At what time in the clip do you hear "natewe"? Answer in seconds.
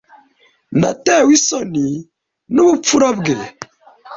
0.79-1.29